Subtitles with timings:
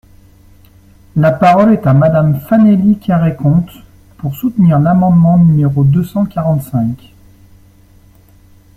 [1.15, 3.69] La parole est à Madame Fanélie Carrey-Conte,
[4.17, 7.13] pour soutenir l’amendement numéro deux cent quarante-cinq.